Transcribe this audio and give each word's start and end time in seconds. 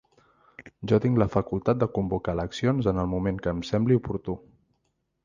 Jo 0.91 0.97
tinc 1.03 1.19
la 1.23 1.27
facultat 1.35 1.83
de 1.83 1.87
convocar 1.97 2.35
eleccions 2.37 2.89
en 2.93 3.03
el 3.03 3.11
moment 3.13 3.39
que 3.47 3.53
em 3.57 3.61
sembli 3.73 3.99
oportú. 4.01 4.37